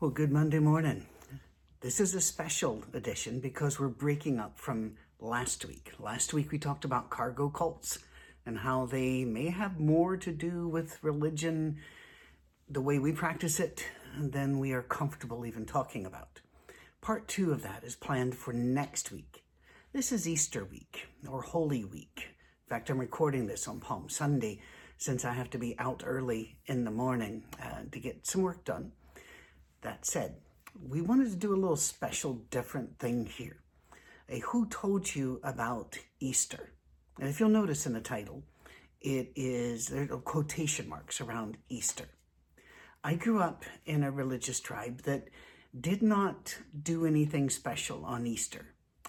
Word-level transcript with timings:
Well, 0.00 0.10
good 0.10 0.32
Monday 0.32 0.60
morning. 0.60 1.04
This 1.82 2.00
is 2.00 2.14
a 2.14 2.22
special 2.22 2.82
edition 2.94 3.38
because 3.38 3.78
we're 3.78 3.88
breaking 3.88 4.40
up 4.40 4.58
from 4.58 4.94
last 5.18 5.66
week. 5.66 5.92
Last 5.98 6.32
week 6.32 6.50
we 6.50 6.58
talked 6.58 6.86
about 6.86 7.10
cargo 7.10 7.50
cults 7.50 7.98
and 8.46 8.56
how 8.56 8.86
they 8.86 9.26
may 9.26 9.50
have 9.50 9.78
more 9.78 10.16
to 10.16 10.32
do 10.32 10.66
with 10.66 10.98
religion, 11.04 11.80
the 12.66 12.80
way 12.80 12.98
we 12.98 13.12
practice 13.12 13.60
it, 13.60 13.84
than 14.18 14.58
we 14.58 14.72
are 14.72 14.80
comfortable 14.80 15.44
even 15.44 15.66
talking 15.66 16.06
about. 16.06 16.40
Part 17.02 17.28
two 17.28 17.52
of 17.52 17.60
that 17.60 17.84
is 17.84 17.94
planned 17.94 18.34
for 18.34 18.54
next 18.54 19.12
week. 19.12 19.44
This 19.92 20.12
is 20.12 20.26
Easter 20.26 20.64
week 20.64 21.08
or 21.28 21.42
Holy 21.42 21.84
Week. 21.84 22.16
In 22.16 22.70
fact, 22.70 22.88
I'm 22.88 22.98
recording 22.98 23.48
this 23.48 23.68
on 23.68 23.80
Palm 23.80 24.08
Sunday 24.08 24.62
since 24.96 25.26
I 25.26 25.34
have 25.34 25.50
to 25.50 25.58
be 25.58 25.78
out 25.78 26.02
early 26.06 26.56
in 26.64 26.84
the 26.84 26.90
morning 26.90 27.44
uh, 27.62 27.82
to 27.92 28.00
get 28.00 28.26
some 28.26 28.40
work 28.40 28.64
done. 28.64 28.92
That 29.82 30.04
said, 30.04 30.36
we 30.88 31.00
wanted 31.00 31.30
to 31.30 31.36
do 31.36 31.54
a 31.54 31.56
little 31.56 31.76
special 31.76 32.34
different 32.50 32.98
thing 32.98 33.26
here. 33.26 33.56
A 34.28 34.40
Who 34.40 34.66
Told 34.66 35.14
You 35.14 35.40
About 35.42 35.98
Easter? 36.20 36.72
And 37.18 37.28
if 37.28 37.40
you'll 37.40 37.48
notice 37.48 37.86
in 37.86 37.94
the 37.94 38.00
title, 38.00 38.42
it 39.00 39.32
is, 39.34 39.88
there 39.88 40.02
are 40.04 40.18
quotation 40.18 40.88
marks 40.88 41.20
around 41.20 41.56
Easter. 41.68 42.04
I 43.02 43.14
grew 43.14 43.40
up 43.40 43.64
in 43.86 44.02
a 44.02 44.10
religious 44.10 44.60
tribe 44.60 45.02
that 45.02 45.28
did 45.78 46.02
not 46.02 46.58
do 46.82 47.06
anything 47.06 47.48
special 47.48 48.04
on 48.04 48.26
Easter. 48.26 48.66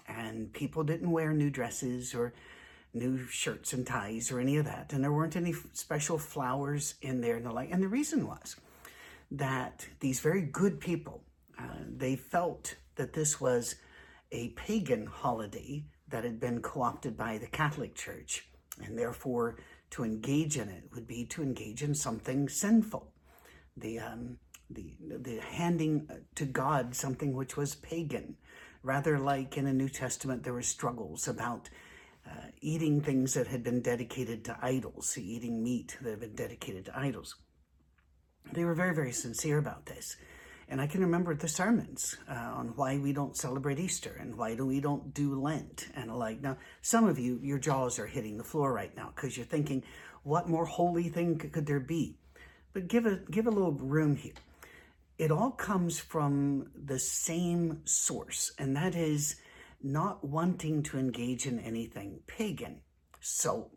And 0.08 0.52
people 0.52 0.84
didn't 0.84 1.10
wear 1.10 1.32
new 1.32 1.50
dresses 1.50 2.14
or 2.14 2.32
new 2.94 3.26
shirts 3.26 3.72
and 3.72 3.86
ties 3.86 4.32
or 4.32 4.40
any 4.40 4.56
of 4.56 4.64
that. 4.64 4.92
And 4.92 5.04
there 5.04 5.12
weren't 5.12 5.36
any 5.36 5.54
special 5.74 6.18
flowers 6.18 6.94
in 7.02 7.20
there 7.20 7.36
and 7.36 7.44
the 7.44 7.52
like. 7.52 7.70
And 7.70 7.82
the 7.82 7.88
reason 7.88 8.26
was 8.26 8.56
that 9.32 9.86
these 10.00 10.20
very 10.20 10.42
good 10.42 10.78
people, 10.78 11.24
uh, 11.58 11.84
they 11.88 12.16
felt 12.16 12.76
that 12.96 13.14
this 13.14 13.40
was 13.40 13.76
a 14.30 14.50
pagan 14.50 15.06
holiday 15.06 15.84
that 16.08 16.24
had 16.24 16.38
been 16.38 16.60
co-opted 16.60 17.16
by 17.16 17.38
the 17.38 17.46
Catholic 17.46 17.94
Church. 17.94 18.48
And 18.84 18.98
therefore, 18.98 19.56
to 19.90 20.04
engage 20.04 20.56
in 20.56 20.68
it 20.68 20.84
would 20.94 21.06
be 21.06 21.24
to 21.26 21.42
engage 21.42 21.82
in 21.82 21.94
something 21.94 22.48
sinful. 22.48 23.12
The, 23.76 23.98
um, 23.98 24.38
the, 24.70 24.94
the 25.00 25.40
handing 25.40 26.08
to 26.34 26.44
God 26.44 26.94
something 26.94 27.34
which 27.34 27.56
was 27.56 27.74
pagan. 27.74 28.36
Rather 28.82 29.18
like 29.18 29.56
in 29.56 29.64
the 29.64 29.72
New 29.72 29.88
Testament, 29.88 30.42
there 30.42 30.52
were 30.52 30.62
struggles 30.62 31.28
about 31.28 31.70
uh, 32.26 32.48
eating 32.60 33.00
things 33.00 33.34
that 33.34 33.46
had 33.46 33.62
been 33.62 33.80
dedicated 33.80 34.44
to 34.44 34.58
idols, 34.60 35.16
eating 35.16 35.62
meat 35.62 35.96
that 36.02 36.10
had 36.10 36.20
been 36.20 36.34
dedicated 36.34 36.86
to 36.86 36.98
idols. 36.98 37.36
They 38.50 38.64
were 38.64 38.74
very, 38.74 38.94
very 38.94 39.12
sincere 39.12 39.58
about 39.58 39.86
this. 39.86 40.16
And 40.68 40.80
I 40.80 40.86
can 40.86 41.02
remember 41.02 41.34
the 41.34 41.48
sermons 41.48 42.16
uh, 42.28 42.32
on 42.32 42.68
why 42.76 42.96
we 42.96 43.12
don't 43.12 43.36
celebrate 43.36 43.78
Easter 43.78 44.16
and 44.18 44.36
why 44.36 44.54
do 44.54 44.64
we 44.64 44.80
don't 44.80 45.12
do 45.12 45.38
Lent 45.38 45.88
and 45.94 46.16
like. 46.16 46.40
Now, 46.40 46.56
some 46.80 47.06
of 47.06 47.18
you, 47.18 47.38
your 47.42 47.58
jaws 47.58 47.98
are 47.98 48.06
hitting 48.06 48.38
the 48.38 48.44
floor 48.44 48.72
right 48.72 48.96
now 48.96 49.12
because 49.14 49.36
you're 49.36 49.44
thinking, 49.44 49.82
what 50.22 50.48
more 50.48 50.64
holy 50.64 51.08
thing 51.08 51.36
could 51.36 51.66
there 51.66 51.80
be? 51.80 52.16
But 52.72 52.88
give 52.88 53.04
a, 53.04 53.16
give 53.30 53.46
a 53.46 53.50
little 53.50 53.72
room 53.72 54.16
here. 54.16 54.32
It 55.18 55.30
all 55.30 55.50
comes 55.50 55.98
from 55.98 56.70
the 56.74 56.98
same 56.98 57.82
source, 57.84 58.50
and 58.58 58.74
that 58.76 58.94
is 58.94 59.36
not 59.82 60.24
wanting 60.24 60.82
to 60.84 60.98
engage 60.98 61.46
in 61.46 61.60
anything 61.60 62.20
pagan. 62.26 62.80
So 63.20 63.70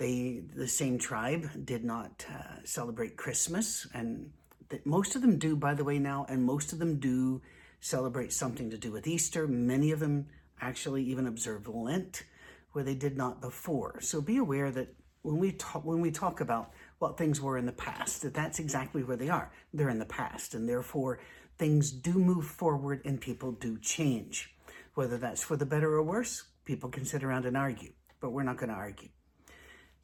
they, 0.00 0.40
the 0.56 0.66
same 0.66 0.98
tribe, 0.98 1.50
did 1.66 1.84
not 1.84 2.24
uh, 2.34 2.54
celebrate 2.64 3.18
Christmas, 3.18 3.86
and 3.92 4.30
that 4.70 4.86
most 4.86 5.14
of 5.14 5.20
them 5.20 5.38
do, 5.38 5.54
by 5.54 5.74
the 5.74 5.84
way, 5.84 5.98
now, 5.98 6.24
and 6.30 6.42
most 6.42 6.72
of 6.72 6.78
them 6.78 6.98
do 6.98 7.42
celebrate 7.80 8.32
something 8.32 8.70
to 8.70 8.78
do 8.78 8.90
with 8.90 9.06
Easter. 9.06 9.46
Many 9.46 9.92
of 9.92 10.00
them 10.00 10.26
actually 10.58 11.02
even 11.04 11.26
observe 11.26 11.68
Lent, 11.68 12.24
where 12.72 12.82
they 12.82 12.94
did 12.94 13.18
not 13.18 13.42
before. 13.42 14.00
So 14.00 14.22
be 14.22 14.38
aware 14.38 14.70
that 14.70 14.88
when 15.20 15.38
we 15.38 15.52
talk 15.52 15.84
when 15.84 16.00
we 16.00 16.10
talk 16.10 16.40
about 16.40 16.72
what 16.98 17.18
things 17.18 17.38
were 17.38 17.58
in 17.58 17.66
the 17.66 17.72
past, 17.72 18.22
that 18.22 18.32
that's 18.32 18.58
exactly 18.58 19.02
where 19.02 19.18
they 19.18 19.28
are. 19.28 19.52
They're 19.74 19.90
in 19.90 19.98
the 19.98 20.06
past, 20.06 20.54
and 20.54 20.66
therefore 20.66 21.20
things 21.58 21.90
do 21.90 22.14
move 22.14 22.46
forward 22.46 23.02
and 23.04 23.20
people 23.20 23.52
do 23.52 23.78
change. 23.78 24.54
Whether 24.94 25.18
that's 25.18 25.42
for 25.42 25.56
the 25.56 25.66
better 25.66 25.92
or 25.92 26.02
worse, 26.02 26.44
people 26.64 26.88
can 26.88 27.04
sit 27.04 27.22
around 27.22 27.44
and 27.44 27.54
argue, 27.54 27.92
but 28.18 28.30
we're 28.30 28.44
not 28.44 28.56
going 28.56 28.70
to 28.70 28.76
argue. 28.76 29.10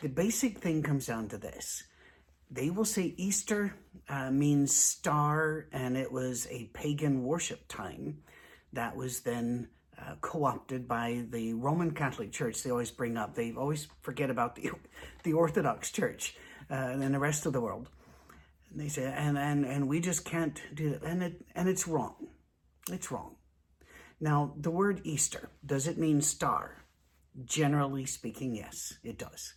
The 0.03 0.09
basic 0.09 0.59
thing 0.59 0.83
comes 0.83 1.07
down 1.07 1.29
to 1.29 1.39
this. 1.39 1.85
They 2.51 2.71
will 2.71 2.85
say 2.85 3.15
Easter 3.17 3.75
uh, 4.09 4.31
means 4.31 4.75
star, 4.77 5.67
and 5.73 5.97
it 5.97 6.13
was 6.13 6.47
a 6.51 6.71
pagan 6.75 7.25
worship 7.25 7.67
time 7.67 8.19
that 8.75 8.95
was 8.95 9.21
then 9.21 9.69
uh, 9.99 10.17
co-opted 10.21 10.87
by 10.87 11.25
the 11.31 11.55
Roman 11.55 11.93
Catholic 11.93 12.31
Church. 12.31 12.63
They 12.63 12.71
always 12.71 12.91
bring 12.91 13.17
up, 13.17 13.35
they 13.35 13.53
always 13.55 13.89
forget 14.03 14.29
about 14.29 14.55
the, 14.55 14.71
the 15.25 15.33
Orthodox 15.33 15.91
Church 15.91 16.37
uh, 16.71 16.75
and 16.75 17.15
the 17.15 17.19
rest 17.19 17.47
of 17.47 17.55
the 17.55 17.61
world. 17.61 17.89
And 18.71 18.81
they 18.81 18.89
say, 18.89 19.05
and, 19.05 19.39
and, 19.39 19.65
and 19.65 19.89
we 19.89 20.01
just 20.01 20.27
can't 20.27 20.61
do 20.75 20.91
that. 20.91 21.05
And, 21.05 21.23
it, 21.23 21.47
and 21.55 21.69
it's 21.69 21.89
wrong. 21.89 22.29
It's 22.93 23.11
wrong. 23.11 23.37
Now, 24.21 24.55
the 24.59 24.71
word 24.71 25.01
Easter, 25.05 25.49
does 25.65 25.87
it 25.87 25.99
mean 25.99 26.21
star? 26.21 26.83
Generally 27.45 28.07
speaking, 28.07 28.55
yes, 28.55 28.95
it 29.03 29.19
does. 29.19 29.55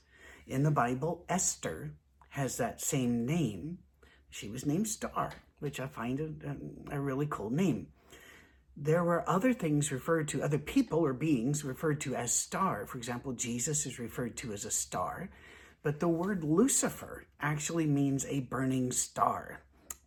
In 0.49 0.63
the 0.63 0.71
Bible, 0.71 1.23
Esther 1.29 1.93
has 2.29 2.57
that 2.57 2.81
same 2.81 3.23
name. 3.23 3.77
She 4.31 4.49
was 4.49 4.65
named 4.65 4.87
Star, 4.87 5.31
which 5.59 5.79
I 5.79 5.85
find 5.85 6.19
a, 6.19 6.95
a, 6.95 6.99
really 6.99 7.27
cool 7.29 7.51
name. 7.51 7.89
There 8.75 9.03
were 9.03 9.29
other 9.29 9.53
things 9.53 9.91
referred 9.91 10.27
to, 10.29 10.41
other 10.41 10.57
people 10.57 11.05
or 11.05 11.13
beings 11.13 11.63
referred 11.63 12.01
to 12.01 12.15
as 12.15 12.33
star. 12.33 12.87
For 12.87 12.97
example, 12.97 13.33
Jesus 13.33 13.85
is 13.85 13.99
referred 13.99 14.37
to 14.37 14.51
as 14.51 14.65
a 14.65 14.71
star, 14.71 15.29
but 15.83 15.99
the 15.99 16.07
word 16.07 16.43
Lucifer 16.43 17.27
actually 17.39 17.85
means 17.85 18.25
a 18.25 18.39
burning 18.39 18.91
star. 18.91 19.61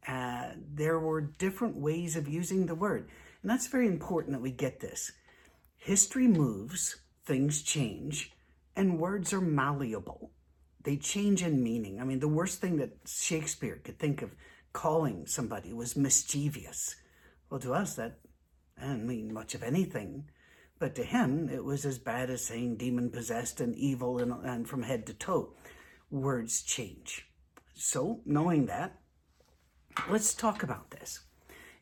Uh, 0.08 0.54
there 0.74 0.98
were 0.98 1.20
different 1.20 1.76
ways 1.76 2.16
of 2.16 2.26
using 2.26 2.66
the 2.66 2.74
word. 2.74 3.08
And 3.42 3.50
that's 3.50 3.68
very 3.68 3.86
important 3.86 4.32
that 4.32 4.42
we 4.42 4.50
get 4.50 4.80
this. 4.80 5.12
History 5.76 6.26
moves, 6.26 6.96
things 7.24 7.62
change, 7.62 8.32
and 8.76 8.98
words 8.98 9.32
are 9.32 9.40
malleable. 9.40 10.30
They 10.82 10.96
change 10.96 11.42
in 11.42 11.62
meaning. 11.62 12.00
I 12.00 12.04
mean, 12.04 12.20
the 12.20 12.28
worst 12.28 12.60
thing 12.60 12.76
that 12.78 12.96
Shakespeare 13.06 13.80
could 13.82 13.98
think 13.98 14.22
of 14.22 14.34
calling 14.72 15.26
somebody 15.26 15.72
was 15.72 15.96
mischievous. 15.96 16.96
Well, 17.50 17.60
to 17.60 17.74
us, 17.74 17.94
that 17.96 18.18
didn't 18.78 19.06
mean 19.06 19.32
much 19.32 19.54
of 19.54 19.62
anything. 19.62 20.24
But 20.78 20.96
to 20.96 21.04
him, 21.04 21.48
it 21.48 21.64
was 21.64 21.84
as 21.84 21.98
bad 21.98 22.30
as 22.30 22.44
saying 22.44 22.76
demon 22.76 23.10
possessed 23.10 23.60
and 23.60 23.76
evil 23.76 24.18
and, 24.18 24.32
and 24.44 24.68
from 24.68 24.82
head 24.82 25.06
to 25.06 25.14
toe. 25.14 25.54
Words 26.10 26.62
change. 26.62 27.28
So, 27.74 28.20
knowing 28.26 28.66
that, 28.66 28.98
let's 30.10 30.34
talk 30.34 30.62
about 30.62 30.90
this. 30.90 31.20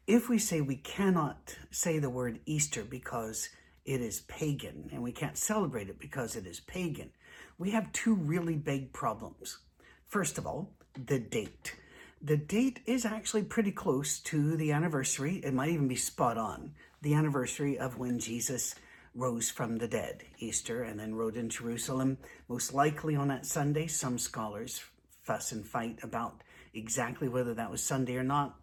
If 0.07 0.29
we 0.29 0.39
say 0.39 0.61
we 0.61 0.77
cannot 0.77 1.57
say 1.71 1.99
the 1.99 2.11
word 2.11 2.41
Easter 2.45 2.85
because 2.85 3.49
it 3.85 4.01
is 4.01 4.21
pagan 4.23 4.89
and 4.93 5.03
we 5.03 5.13
can't 5.13 5.37
celebrate 5.37 5.89
it 5.89 5.99
because 5.99 6.37
it 6.37 6.47
is 6.47 6.61
pagan, 6.61 7.11
we 7.59 7.71
have 7.71 7.93
two 7.93 8.15
really 8.15 8.57
big 8.57 8.93
problems. 8.93 9.59
First 10.07 10.39
of 10.39 10.47
all, 10.47 10.73
the 11.07 11.19
date. 11.19 11.75
The 12.23 12.37
date 12.37 12.81
is 12.87 13.05
actually 13.07 13.45
pretty 13.45 13.73
close 13.73 14.19
to 14.21 14.57
the 14.57 14.73
anniversary, 14.73 15.37
it 15.37 15.55
might 15.55 15.71
even 15.71 15.89
be 15.89 15.97
spot 15.97 16.37
on, 16.37 16.73
the 17.01 17.15
anniversary 17.15 17.79
of 17.79 17.99
when 17.99 18.19
Jesus 18.19 18.75
rose 19.15 19.51
from 19.51 19.79
the 19.79 19.89
dead, 19.89 20.23
Easter, 20.39 20.83
and 20.83 21.01
then 21.01 21.15
rode 21.15 21.37
in 21.37 21.49
Jerusalem, 21.49 22.19
most 22.49 22.75
likely 22.75 23.17
on 23.17 23.29
that 23.29 23.47
Sunday. 23.47 23.87
Some 23.87 24.19
scholars 24.19 24.83
fuss 25.23 25.53
and 25.53 25.67
fight 25.67 25.99
about 26.03 26.43
exactly 26.75 27.29
whether 27.29 27.55
that 27.55 27.71
was 27.71 27.83
Sunday 27.83 28.17
or 28.17 28.23
not 28.23 28.61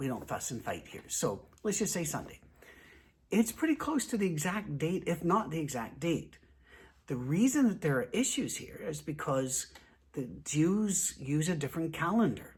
we 0.00 0.08
don't 0.08 0.26
fuss 0.26 0.50
and 0.50 0.64
fight 0.64 0.86
here. 0.88 1.02
So 1.08 1.42
let's 1.62 1.78
just 1.78 1.92
say 1.92 2.04
Sunday. 2.04 2.40
It's 3.30 3.52
pretty 3.52 3.76
close 3.76 4.06
to 4.06 4.16
the 4.16 4.26
exact 4.26 4.76
date, 4.76 5.04
if 5.06 5.22
not 5.22 5.50
the 5.50 5.60
exact 5.60 6.00
date. 6.00 6.38
The 7.06 7.16
reason 7.16 7.68
that 7.68 7.80
there 7.80 7.96
are 7.96 8.08
issues 8.12 8.56
here 8.56 8.80
is 8.84 9.00
because 9.00 9.66
the 10.14 10.28
Jews 10.44 11.14
use 11.18 11.48
a 11.48 11.54
different 11.54 11.92
calendar. 11.92 12.56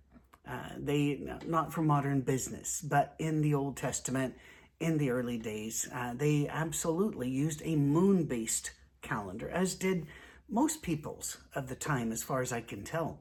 Uh, 0.49 0.71
they, 0.79 1.21
not 1.47 1.73
for 1.73 1.83
modern 1.83 2.23
business, 2.23 2.81
but 2.81 3.15
in 3.19 3.43
the 3.43 3.55
Old 3.55 3.77
Testament, 3.77 4.35
in 4.81 4.99
the 4.99 5.11
early 5.11 5.39
days, 5.39 5.89
uh, 5.95 6.15
they 6.15 6.49
absolutely 6.49 7.29
used 7.29 7.63
a 7.65 7.77
moon-based 7.77 8.73
calendar, 9.03 9.49
as 9.51 9.75
did 9.75 10.07
most 10.49 10.83
peoples 10.83 11.37
of 11.55 11.69
the 11.69 11.75
time, 11.75 12.13
as 12.13 12.23
far 12.23 12.41
as 12.41 12.53
I 12.53 12.63
can 12.63 12.83
tell. 12.83 13.21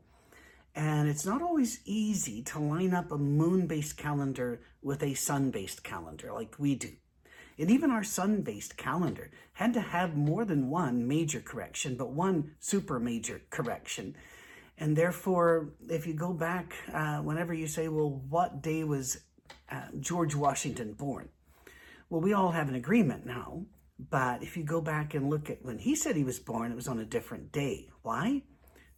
And 0.73 1.09
it's 1.09 1.25
not 1.25 1.41
always 1.41 1.81
easy 1.85 2.41
to 2.43 2.59
line 2.59 2.93
up 2.93 3.11
a 3.11 3.17
moon-based 3.17 3.97
calendar 3.97 4.61
with 4.81 5.03
a 5.03 5.13
sun-based 5.13 5.83
calendar 5.83 6.31
like 6.31 6.55
we 6.57 6.75
do. 6.75 6.91
And 7.61 7.69
even 7.69 7.91
our 7.91 8.03
sun-based 8.03 8.75
calendar 8.75 9.29
had 9.53 9.75
to 9.75 9.81
have 9.81 10.17
more 10.17 10.45
than 10.45 10.71
one 10.71 11.07
major 11.07 11.39
correction, 11.39 11.95
but 11.95 12.09
one 12.09 12.55
super 12.59 12.99
major 12.99 13.39
correction. 13.51 14.15
And 14.79 14.95
therefore, 14.95 15.69
if 15.87 16.07
you 16.07 16.15
go 16.15 16.33
back, 16.33 16.73
uh, 16.91 17.19
whenever 17.19 17.53
you 17.53 17.67
say, 17.67 17.87
well, 17.87 18.23
what 18.29 18.63
day 18.63 18.83
was 18.83 19.21
uh, 19.69 19.89
George 19.99 20.33
Washington 20.33 20.93
born? 20.93 21.29
Well, 22.09 22.21
we 22.21 22.33
all 22.33 22.49
have 22.49 22.67
an 22.67 22.73
agreement 22.73 23.27
now, 23.27 23.67
but 24.09 24.41
if 24.41 24.57
you 24.57 24.63
go 24.63 24.81
back 24.81 25.13
and 25.13 25.29
look 25.29 25.51
at 25.51 25.63
when 25.63 25.77
he 25.77 25.95
said 25.95 26.15
he 26.15 26.23
was 26.23 26.39
born, 26.39 26.71
it 26.71 26.75
was 26.75 26.87
on 26.87 26.97
a 26.97 27.05
different 27.05 27.51
day. 27.51 27.89
Why? 28.01 28.41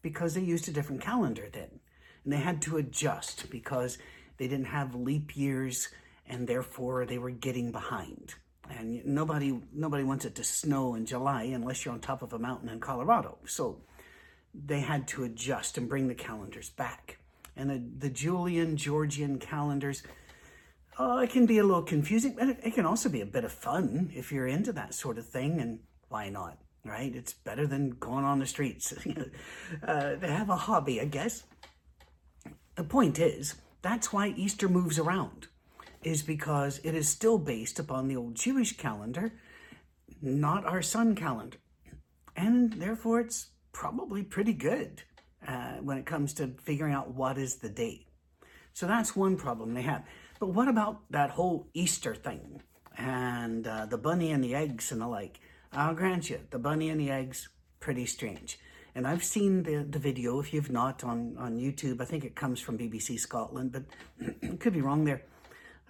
Because 0.01 0.35
they 0.35 0.41
used 0.41 0.69
a 0.69 0.71
different 0.71 1.01
calendar 1.01 1.49
then. 1.51 1.81
And 2.23 2.31
they 2.31 2.37
had 2.37 2.61
to 2.61 2.77
adjust 2.77 3.49
because 3.49 3.97
they 4.37 4.47
didn't 4.47 4.67
have 4.67 4.95
leap 4.95 5.35
years 5.35 5.89
and 6.25 6.47
therefore 6.47 7.05
they 7.05 7.17
were 7.17 7.29
getting 7.29 7.73
behind. 7.73 8.35
And 8.69 9.05
nobody 9.05 9.59
nobody 9.73 10.03
wants 10.03 10.25
it 10.25 10.35
to 10.35 10.43
snow 10.43 10.95
in 10.95 11.05
July 11.05 11.43
unless 11.43 11.83
you're 11.83 11.93
on 11.93 11.99
top 11.99 12.21
of 12.21 12.33
a 12.33 12.39
mountain 12.39 12.69
in 12.69 12.79
Colorado. 12.79 13.37
So 13.45 13.81
they 14.53 14.79
had 14.79 15.07
to 15.09 15.23
adjust 15.23 15.77
and 15.77 15.89
bring 15.89 16.07
the 16.07 16.15
calendars 16.15 16.69
back. 16.69 17.17
And 17.55 17.69
the, 17.69 18.07
the 18.07 18.09
Julian, 18.09 18.75
Gregorian 18.75 19.39
calendars, 19.39 20.03
oh, 20.97 21.19
it 21.19 21.29
can 21.29 21.45
be 21.45 21.59
a 21.59 21.63
little 21.63 21.83
confusing, 21.83 22.35
but 22.37 22.49
it, 22.49 22.59
it 22.63 22.73
can 22.73 22.85
also 22.85 23.09
be 23.09 23.21
a 23.21 23.25
bit 23.25 23.43
of 23.43 23.51
fun 23.51 24.11
if 24.15 24.31
you're 24.31 24.47
into 24.47 24.71
that 24.73 24.93
sort 24.93 25.17
of 25.17 25.27
thing. 25.27 25.59
And 25.59 25.79
why 26.09 26.29
not? 26.29 26.57
Right? 26.85 27.15
It's 27.15 27.33
better 27.33 27.65
than 27.65 27.91
going 27.91 28.25
on 28.25 28.39
the 28.39 28.45
streets. 28.45 28.93
uh, 29.87 30.15
they 30.15 30.27
have 30.27 30.49
a 30.49 30.55
hobby, 30.55 30.99
I 30.99 31.05
guess. 31.05 31.43
The 32.75 32.83
point 32.83 33.19
is, 33.19 33.55
that's 33.81 34.11
why 34.11 34.29
Easter 34.35 34.67
moves 34.67 34.97
around, 34.97 35.47
is 36.05 36.21
because 36.21 36.79
it 36.83 36.95
is 36.95 37.07
still 37.07 37.37
based 37.37 37.79
upon 37.79 38.07
the 38.07 38.15
old 38.15 38.35
Jewish 38.35 38.77
calendar, 38.77 39.33
not 40.21 40.65
our 40.65 40.81
sun 40.81 41.15
calendar. 41.15 41.57
And 42.35 42.73
therefore, 42.73 43.19
it's 43.19 43.47
probably 43.71 44.23
pretty 44.23 44.53
good 44.53 45.03
uh, 45.47 45.75
when 45.81 45.97
it 45.97 46.05
comes 46.05 46.33
to 46.35 46.55
figuring 46.63 46.93
out 46.93 47.13
what 47.13 47.37
is 47.37 47.55
the 47.55 47.69
date. 47.69 48.07
So 48.73 48.87
that's 48.87 49.15
one 49.15 49.35
problem 49.35 49.73
they 49.73 49.81
have. 49.83 50.03
But 50.39 50.47
what 50.47 50.67
about 50.67 51.01
that 51.11 51.31
whole 51.31 51.67
Easter 51.73 52.15
thing 52.15 52.61
and 52.97 53.67
uh, 53.67 53.85
the 53.85 53.97
bunny 53.97 54.31
and 54.31 54.43
the 54.43 54.55
eggs 54.55 54.91
and 54.91 55.01
the 55.01 55.07
like? 55.07 55.39
I'll 55.71 55.95
grant 55.95 56.29
you, 56.29 56.39
the 56.49 56.59
bunny 56.59 56.89
and 56.89 56.99
the 56.99 57.09
eggs, 57.09 57.49
pretty 57.79 58.05
strange. 58.05 58.59
And 58.95 59.07
I've 59.07 59.23
seen 59.23 59.63
the, 59.63 59.83
the 59.89 59.99
video, 59.99 60.39
if 60.39 60.53
you've 60.53 60.69
not, 60.69 61.03
on, 61.03 61.35
on 61.37 61.57
YouTube. 61.57 61.99
I 61.99 62.05
think 62.05 62.23
it 62.23 62.35
comes 62.35 62.59
from 62.59 62.77
BBC 62.77 63.19
Scotland, 63.19 63.71
but 63.71 64.59
could 64.59 64.73
be 64.73 64.81
wrong 64.81 65.03
there. 65.05 65.23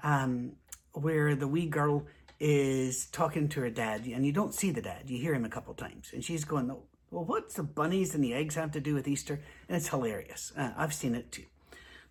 Um, 0.03 0.57
where 0.91 1.35
the 1.35 1.47
wee 1.47 1.65
girl 1.65 2.05
is 2.39 3.07
talking 3.07 3.47
to 3.49 3.61
her 3.61 3.69
dad, 3.69 4.05
and 4.05 4.25
you 4.25 4.31
don't 4.31 4.53
see 4.53 4.69
the 4.69 4.81
dad, 4.81 5.09
you 5.09 5.17
hear 5.17 5.33
him 5.33 5.45
a 5.45 5.49
couple 5.49 5.73
times, 5.73 6.11
and 6.13 6.23
she's 6.23 6.43
going, 6.45 6.67
well, 6.67 7.25
what's 7.25 7.55
the 7.55 7.63
bunnies 7.63 8.13
and 8.13 8.23
the 8.23 8.33
eggs 8.33 8.55
have 8.55 8.71
to 8.73 8.81
do 8.81 8.93
with 8.93 9.07
Easter? 9.07 9.39
And 9.67 9.77
it's 9.77 9.87
hilarious. 9.87 10.51
Uh, 10.57 10.71
I've 10.75 10.93
seen 10.93 11.15
it 11.15 11.31
too. 11.31 11.45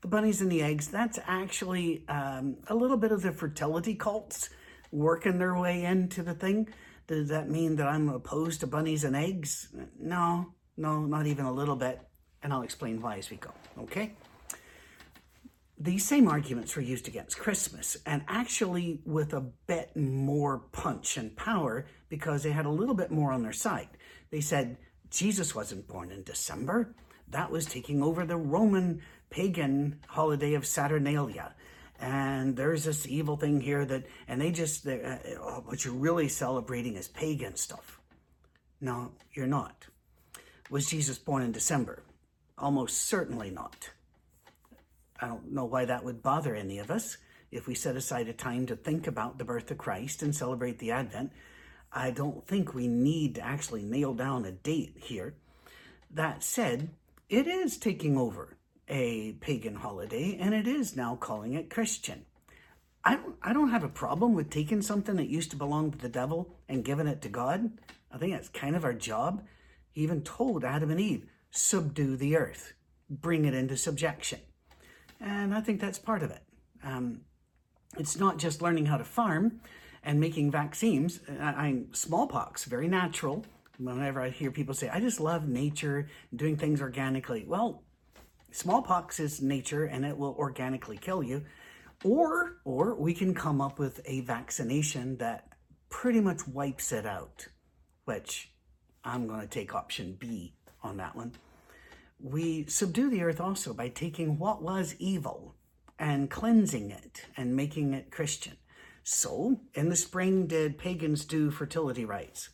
The 0.01 0.09
bunnies 0.09 0.41
and 0.41 0.51
the 0.51 0.63
eggs, 0.63 0.89
that's 0.89 1.19
actually 1.27 2.05
um, 2.09 2.57
a 2.67 2.75
little 2.75 2.97
bit 2.97 3.13
of 3.13 3.23
the 3.23 3.33
fertility 3.33 3.95
cults 3.95 4.51
working 4.91 5.39
their 5.39 5.57
way 5.59 5.85
into 5.85 6.23
the 6.23 6.35
thing. 6.35 6.69
Does 7.07 7.29
that 7.29 7.49
mean 7.49 7.77
that 7.77 7.87
I'm 7.87 8.09
opposed 8.09 8.61
to 8.61 8.67
bunnies 8.67 9.05
and 9.05 9.15
eggs? 9.15 9.69
No, 9.99 10.55
no, 10.77 11.05
not 11.05 11.27
even 11.27 11.45
a 11.45 11.53
little 11.53 11.77
bit. 11.77 12.01
And 12.43 12.53
I'll 12.53 12.63
explain 12.63 13.01
why 13.01 13.19
as 13.19 13.31
we 13.31 13.37
go, 13.37 13.51
okay? 13.83 14.13
These 15.83 16.07
same 16.07 16.29
arguments 16.29 16.77
were 16.77 16.83
used 16.83 17.09
against 17.09 17.41
Christmas, 17.41 17.97
and 18.07 18.23
actually 18.29 19.01
with 19.05 19.35
a 19.35 19.41
bit 19.41 19.97
more 19.97 20.59
punch 20.71 21.17
and 21.17 21.35
power 21.35 21.87
because 22.09 22.45
they 22.45 22.53
had 22.53 22.67
a 22.67 22.71
little 22.71 22.95
bit 22.95 23.11
more 23.11 23.33
on 23.33 23.43
their 23.43 23.53
side. 23.53 23.89
They 24.31 24.41
said, 24.41 24.77
Jesus 25.11 25.57
wasn't 25.57 25.89
born 25.89 26.13
in 26.13 26.23
December. 26.23 26.95
That 27.31 27.51
was 27.51 27.67
taking 27.67 28.01
over 28.01 28.25
the 28.25 28.37
Roman 28.37 29.03
pagan 29.29 29.99
holiday 30.07 30.55
of 30.55 30.67
Saturnalia. 30.67 31.53
And 31.99 32.57
there's 32.57 32.85
this 32.85 33.09
evil 33.09 33.37
thing 33.37 33.61
here 33.61 33.85
that, 33.85 34.05
and 34.29 34.41
they 34.41 34.53
just, 34.53 34.87
uh, 34.87 35.19
oh, 35.41 35.65
what 35.67 35.85
you're 35.85 35.95
really 35.95 36.29
celebrating 36.29 36.95
is 36.95 37.09
pagan 37.09 37.57
stuff. 37.57 38.01
No, 38.81 39.11
you're 39.33 39.49
not. 39.49 39.89
Was 40.71 40.87
Jesus 40.87 41.19
born 41.19 41.43
in 41.43 41.51
December? 41.51 42.05
Almost 42.57 43.07
certainly 43.09 43.51
not. 43.51 43.91
I 45.23 45.29
don't 45.29 45.53
know 45.53 45.67
why 45.67 45.85
that 45.85 46.03
would 46.03 46.21
bother 46.21 46.57
any 46.57 46.81
of 46.81 46.91
us 46.91 47.17
if 47.53 47.69
we 47.69 47.77
set 47.77 47.95
aside 47.95 48.27
a 48.27 48.33
time 48.33 48.67
to 48.67 48.75
think 48.75 49.07
about 49.07 49.39
the 49.39 49.45
birth 49.45 49.71
of 49.71 49.79
Christ 49.79 50.21
and 50.21 50.35
celebrate 50.35 50.81
the 50.81 50.91
Advent. 50.91 51.31
I 51.93 52.11
don't 52.11 52.45
think 52.45 52.75
we 52.75 52.89
need 52.89 53.37
to 53.37 53.45
actually 53.45 53.85
nail 53.85 54.15
down 54.15 54.45
a 54.45 54.51
date 54.51 54.97
here. 54.97 55.35
That 56.11 56.43
said, 56.43 56.91
it 57.29 57.47
is 57.47 57.77
taking 57.77 58.19
over 58.19 58.57
a 58.89 59.35
pagan 59.35 59.77
holiday 59.77 60.37
and 60.41 60.55
it 60.55 60.67
is 60.67 60.97
now 60.97 61.15
calling 61.15 61.55
it 61.55 61.71
Christian. 61.71 62.25
I 63.05 63.15
don't, 63.15 63.37
I 63.43 63.53
don't 63.53 63.71
have 63.71 63.85
a 63.85 63.89
problem 63.89 64.35
with 64.35 64.51
taking 64.51 64.83
something 64.83 65.15
that 65.17 65.29
used 65.29 65.53
to 65.53 65.57
belong 65.57 65.93
to 65.93 65.99
the 65.99 66.09
devil 66.09 66.57
and 66.69 66.85
giving 66.85 67.07
it 67.07 67.23
to 67.23 67.29
God. 67.29 67.71
I 68.11 68.19
think 68.19 68.33
that's 68.33 68.49
kind 68.49 68.75
of 68.75 68.85
our 68.85 68.93
job. 68.93 69.45
He 69.93 70.03
even 70.03 70.23
told 70.23 70.65
Adam 70.65 70.91
and 70.91 71.01
Eve, 71.01 71.27
subdue 71.53 72.17
the 72.17 72.37
earth, 72.37 72.73
bring 73.09 73.45
it 73.45 73.55
into 73.55 73.77
subjection. 73.77 74.41
And 75.23 75.55
I 75.55 75.61
think 75.61 75.81
that's 75.81 75.99
part 75.99 76.23
of 76.23 76.31
it. 76.31 76.43
Um, 76.85 77.21
it's 77.97 78.19
not 78.19 78.39
just 78.39 78.61
learning 78.61 78.87
how 78.87 78.97
to 78.97 79.05
farm, 79.05 79.61
and 80.05 80.19
making 80.21 80.51
vaccines. 80.51 81.21
I, 81.41 81.45
I 81.45 81.83
smallpox, 81.93 82.65
very 82.65 82.89
natural. 82.89 83.45
Whenever 83.79 84.21
I 84.21 84.31
hear 84.31 84.51
people 84.51 84.75
say, 84.75 84.89
I 84.89 85.01
just 85.01 85.21
love 85.21 85.49
nature, 85.49 86.09
doing 86.35 86.57
things 86.57 86.81
organically. 86.81 87.45
Well, 87.47 87.83
smallpox 88.51 89.19
is 89.19 89.41
nature 89.41 89.85
and 89.85 90.05
it 90.05 90.17
will 90.17 90.35
organically 90.39 90.99
kill 90.99 91.23
you. 91.23 91.45
Or, 92.05 92.59
or 92.65 92.95
we 92.95 93.15
can 93.15 93.35
come 93.35 93.61
up 93.61 93.79
with 93.79 94.01
a 94.05 94.21
vaccination 94.23 95.17
that 95.19 95.49
pretty 95.89 96.21
much 96.21 96.47
wipes 96.47 96.93
it 96.93 97.07
out, 97.07 97.47
which 98.05 98.53
I'm 99.05 99.27
going 99.27 99.41
to 99.41 99.47
take 99.47 99.75
option 99.75 100.17
B 100.19 100.55
on 100.83 100.97
that 100.99 101.17
one. 101.17 101.33
We 102.23 102.67
subdue 102.67 103.11
the 103.11 103.23
earth 103.23 103.41
also 103.41 103.75
by 103.75 103.89
taking 103.89 104.39
what 104.39 104.63
was 104.63 104.95
evil 105.01 105.57
and 105.99 106.31
cleansing 106.31 106.91
it 106.91 107.27
and 107.37 107.57
making 107.57 107.95
it 107.95 108.13
Christian. 108.13 108.57
So, 109.03 109.61
in 109.75 109.89
the 109.89 109.97
spring, 109.97 110.47
did 110.47 110.79
pagans 110.79 111.25
do 111.25 111.51
fertility 111.51 112.05
rites? 112.05 112.51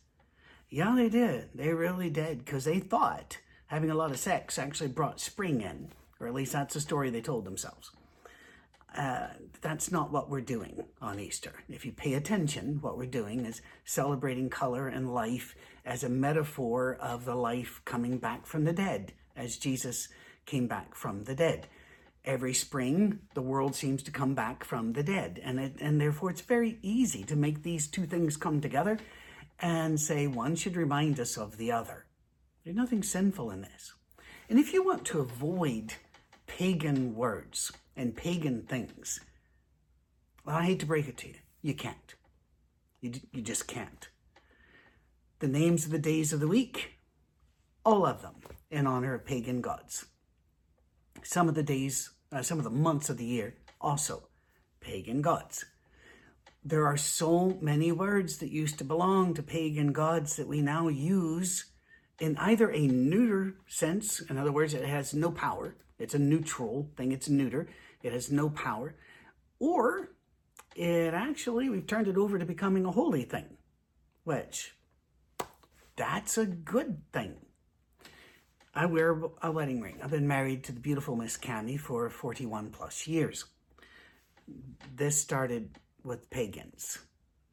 Yeah, 0.70 0.94
they 0.96 1.10
did. 1.10 1.50
They 1.54 1.74
really 1.74 2.08
did, 2.08 2.44
because 2.44 2.64
they 2.64 2.78
thought 2.78 3.38
having 3.66 3.90
a 3.90 3.94
lot 3.94 4.10
of 4.10 4.18
sex 4.18 4.58
actually 4.58 4.88
brought 4.88 5.20
spring 5.20 5.60
in, 5.60 5.90
or 6.18 6.26
at 6.26 6.34
least 6.34 6.52
that's 6.52 6.74
the 6.74 6.80
story 6.80 7.10
they 7.10 7.20
told 7.20 7.44
themselves. 7.44 7.90
Uh, 8.96 9.28
that's 9.60 9.92
not 9.92 10.10
what 10.10 10.30
we're 10.30 10.40
doing 10.40 10.84
on 11.02 11.20
Easter. 11.20 11.52
If 11.68 11.84
you 11.84 11.92
pay 11.92 12.14
attention, 12.14 12.78
what 12.80 12.96
we're 12.96 13.04
doing 13.04 13.44
is 13.44 13.60
celebrating 13.84 14.48
color 14.48 14.88
and 14.88 15.12
life 15.12 15.54
as 15.84 16.02
a 16.02 16.08
metaphor 16.08 16.96
of 17.00 17.26
the 17.26 17.34
life 17.34 17.82
coming 17.84 18.16
back 18.16 18.46
from 18.46 18.64
the 18.64 18.72
dead, 18.72 19.12
as 19.38 19.56
Jesus 19.56 20.08
came 20.44 20.66
back 20.66 20.94
from 20.94 21.24
the 21.24 21.34
dead. 21.34 21.68
Every 22.24 22.52
spring 22.52 23.20
the 23.34 23.40
world 23.40 23.74
seems 23.74 24.02
to 24.02 24.10
come 24.10 24.34
back 24.34 24.64
from 24.64 24.92
the 24.92 25.02
dead. 25.02 25.40
And 25.42 25.58
it, 25.58 25.76
and 25.80 26.00
therefore 26.00 26.30
it's 26.30 26.42
very 26.42 26.78
easy 26.82 27.22
to 27.24 27.36
make 27.36 27.62
these 27.62 27.86
two 27.86 28.04
things 28.04 28.36
come 28.36 28.60
together 28.60 28.98
and 29.60 29.98
say 29.98 30.26
one 30.26 30.56
should 30.56 30.76
remind 30.76 31.18
us 31.18 31.38
of 31.38 31.56
the 31.56 31.72
other. 31.72 32.04
There's 32.64 32.76
nothing 32.76 33.02
sinful 33.02 33.50
in 33.50 33.62
this. 33.62 33.94
And 34.50 34.58
if 34.58 34.72
you 34.72 34.84
want 34.84 35.04
to 35.06 35.20
avoid 35.20 35.94
pagan 36.46 37.14
words 37.14 37.72
and 37.96 38.16
pagan 38.16 38.62
things 38.62 39.20
well 40.44 40.56
i 40.56 40.64
hate 40.64 40.80
to 40.80 40.86
break 40.86 41.06
it 41.06 41.16
to 41.18 41.28
you. 41.28 41.34
You 41.60 41.74
can't. 41.74 42.14
You, 43.02 43.12
you 43.32 43.42
just 43.42 43.68
can't. 43.68 44.08
The 45.40 45.46
names 45.46 45.84
of 45.84 45.90
the 45.90 45.98
days 45.98 46.32
of 46.32 46.40
the 46.40 46.48
week 46.48 46.98
all 47.84 48.04
of 48.04 48.22
them 48.22 48.34
in 48.70 48.86
honor 48.86 49.14
of 49.14 49.24
pagan 49.24 49.60
gods 49.60 50.06
some 51.22 51.48
of 51.48 51.54
the 51.54 51.62
days 51.62 52.10
uh, 52.32 52.42
some 52.42 52.58
of 52.58 52.64
the 52.64 52.70
months 52.70 53.08
of 53.08 53.16
the 53.16 53.24
year, 53.24 53.54
also 53.80 54.28
pagan 54.80 55.22
gods. 55.22 55.64
There 56.64 56.86
are 56.86 56.96
so 56.96 57.56
many 57.60 57.92
words 57.92 58.38
that 58.38 58.50
used 58.50 58.78
to 58.78 58.84
belong 58.84 59.34
to 59.34 59.42
pagan 59.42 59.92
gods 59.92 60.36
that 60.36 60.48
we 60.48 60.60
now 60.60 60.88
use 60.88 61.66
in 62.20 62.36
either 62.36 62.70
a 62.70 62.86
neuter 62.86 63.54
sense, 63.68 64.20
in 64.20 64.36
other 64.36 64.52
words, 64.52 64.74
it 64.74 64.84
has 64.84 65.14
no 65.14 65.30
power, 65.30 65.76
it's 65.98 66.14
a 66.14 66.18
neutral 66.18 66.90
thing, 66.96 67.12
it's 67.12 67.28
neuter, 67.28 67.68
it 68.02 68.12
has 68.12 68.30
no 68.30 68.50
power, 68.50 68.96
or 69.60 70.10
it 70.74 71.14
actually, 71.14 71.68
we've 71.68 71.86
turned 71.86 72.08
it 72.08 72.16
over 72.16 72.38
to 72.38 72.44
becoming 72.44 72.84
a 72.84 72.90
holy 72.90 73.22
thing, 73.22 73.56
which 74.24 74.74
that's 75.96 76.36
a 76.36 76.46
good 76.46 77.02
thing. 77.12 77.36
I 78.74 78.86
wear 78.86 79.20
a 79.42 79.50
wedding 79.50 79.80
ring. 79.80 79.98
I've 80.02 80.10
been 80.10 80.28
married 80.28 80.64
to 80.64 80.72
the 80.72 80.80
beautiful 80.80 81.16
Miss 81.16 81.36
Cami 81.36 81.78
for 81.78 82.08
41 82.10 82.70
plus 82.70 83.06
years. 83.06 83.44
This 84.94 85.20
started 85.20 85.78
with 86.04 86.30
pagans. 86.30 86.98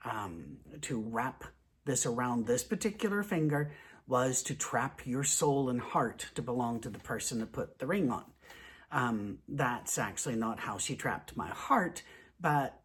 Um, 0.03 0.57
to 0.81 1.01
wrap 1.01 1.45
this 1.85 2.05
around 2.05 2.45
this 2.45 2.63
particular 2.63 3.23
finger 3.23 3.71
was 4.07 4.43
to 4.43 4.53
trap 4.53 5.01
your 5.05 5.23
soul 5.23 5.69
and 5.69 5.81
heart 5.81 6.27
to 6.35 6.43
belong 6.43 6.79
to 6.81 6.89
the 6.89 6.99
person 6.99 7.39
that 7.39 7.51
put 7.51 7.79
the 7.79 7.87
ring 7.87 8.11
on. 8.11 8.25
Um, 8.91 9.39
that's 9.47 9.97
actually 9.97 10.35
not 10.35 10.59
how 10.59 10.77
she 10.77 10.95
trapped 10.95 11.35
my 11.35 11.47
heart, 11.47 12.03
But 12.39 12.79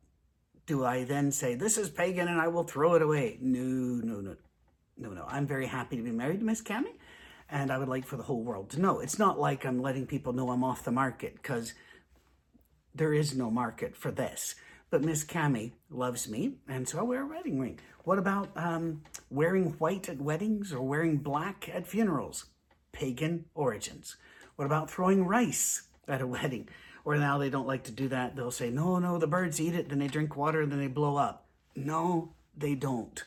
do 0.67 0.85
I 0.85 1.05
then 1.05 1.33
say, 1.33 1.57
this 1.57 1.77
is 1.77 1.91
pagan 1.91 2.29
and 2.29 2.41
I 2.41 2.49
will 2.49 2.63
throw 2.63 2.95
it 2.95 3.03
away? 3.03 3.39
No, 3.41 3.61
no, 3.61 4.21
no, 4.21 4.37
no, 4.97 5.11
no. 5.11 5.27
I'm 5.29 5.47
very 5.47 5.67
happy 5.67 5.97
to 5.97 6.03
be 6.03 6.13
married 6.13 6.41
to 6.41 6.47
Miss 6.47 6.63
Cami 6.63 6.95
and 7.51 7.71
I 7.71 7.79
would 7.79 7.89
like 7.89 8.07
for 8.07 8.17
the 8.17 8.23
whole 8.23 8.43
world 8.43 8.71
to 8.71 8.81
know. 8.81 9.01
It's 9.01 9.19
not 9.19 9.39
like 9.39 9.65
I'm 9.65 9.83
letting 9.83 10.07
people 10.07 10.33
know 10.33 10.51
I'm 10.51 10.65
off 10.65 10.85
the 10.85 10.93
market 10.93 11.35
because 11.35 11.75
there 12.95 13.13
is 13.13 13.37
no 13.37 13.51
market 13.51 13.97
for 13.97 14.11
this. 14.11 14.55
But 14.91 15.03
Miss 15.03 15.25
Cami 15.25 15.73
loves 15.89 16.29
me, 16.29 16.55
and 16.69 16.89
so 16.89 16.99
I 16.99 17.03
wear 17.03 17.23
a 17.23 17.27
wedding 17.27 17.61
ring. 17.61 17.79
What 18.05 18.19
about 18.19 18.51
um, 18.57 19.03
wearing 19.31 19.71
white 19.79 20.09
at 20.09 20.21
weddings 20.21 20.73
or 20.73 20.81
wearing 20.81 21.19
black 21.19 21.71
at 21.73 21.87
funerals? 21.87 22.47
Pagan 22.93 23.45
origins. 23.55 24.17
What 24.57 24.65
about 24.65 24.91
throwing 24.91 25.25
rice 25.25 25.83
at 26.09 26.21
a 26.21 26.27
wedding? 26.27 26.69
Or 27.05 27.17
now 27.17 27.39
they 27.39 27.51
don't 27.51 27.69
like 27.69 27.85
to 27.85 27.93
do 27.93 28.09
that. 28.09 28.35
They'll 28.35 28.51
say, 28.51 28.71
no, 28.71 28.99
no, 28.99 29.19
the 29.19 29.27
birds 29.27 29.61
eat 29.61 29.75
it, 29.75 29.89
then 29.89 30.01
they 30.01 30.09
drink 30.09 30.37
water, 30.37 30.61
and 30.61 30.73
then 30.73 30.81
they 30.81 30.89
blow 30.89 31.17
up. 31.17 31.47
No, 31.77 32.33
they 32.57 32.75
don't. 32.75 33.25